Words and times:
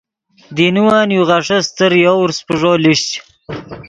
دینوّن 0.55 1.09
یو 1.15 1.23
غیݰے 1.29 1.57
استر 1.61 1.91
یوورس 2.05 2.37
پیݱو 2.47 2.73
لیشچ۔ 2.83 3.09